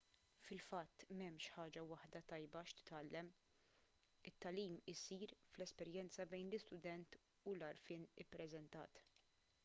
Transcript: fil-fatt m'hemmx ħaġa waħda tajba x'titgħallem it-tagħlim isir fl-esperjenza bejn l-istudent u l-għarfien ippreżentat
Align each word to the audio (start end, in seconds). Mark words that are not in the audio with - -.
fil-fatt 0.43 1.03
m'hemmx 1.17 1.49
ħaġa 1.55 1.81
waħda 1.89 2.21
tajba 2.31 2.63
x'titgħallem 2.69 3.29
it-tagħlim 4.31 4.79
isir 4.93 5.33
fl-esperjenza 5.49 6.25
bejn 6.31 6.49
l-istudent 6.53 7.19
u 7.51 7.55
l-għarfien 7.59 8.09
ippreżentat 8.25 9.03